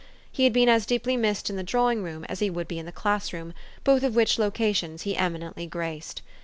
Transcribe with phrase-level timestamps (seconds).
[0.31, 2.87] He had been as deeply missed in the drawing room as he would be in
[2.87, 3.53] the class room,
[3.83, 6.23] both of which locations he emi nently graced.